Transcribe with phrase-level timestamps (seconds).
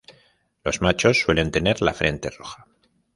[0.63, 2.65] Los machos suelen tener la frente roja.